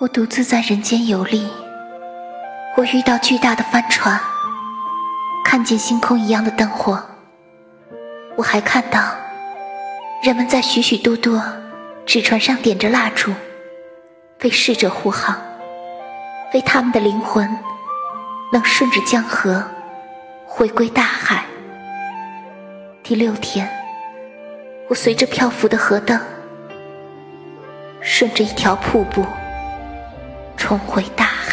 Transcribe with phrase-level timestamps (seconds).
[0.00, 1.46] 我独自在人间游历，
[2.74, 4.18] 我遇到巨大的帆船，
[5.44, 6.98] 看见星空一样的灯火。
[8.34, 9.14] 我还看到
[10.22, 11.42] 人们在许许多多
[12.06, 13.30] 纸船上点着蜡烛，
[14.42, 15.38] 为逝者护航，
[16.54, 17.46] 为他们的灵魂
[18.50, 19.62] 能顺着江河
[20.46, 21.44] 回归大海。
[23.02, 23.68] 第六天，
[24.88, 26.18] 我随着漂浮的河灯，
[28.00, 29.26] 顺着一条瀑布。
[30.60, 31.49] 重回大海。